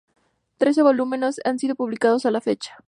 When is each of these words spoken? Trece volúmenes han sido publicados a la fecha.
Trece 0.57 0.81
volúmenes 0.81 1.39
han 1.45 1.59
sido 1.59 1.75
publicados 1.75 2.25
a 2.25 2.31
la 2.31 2.41
fecha. 2.41 2.75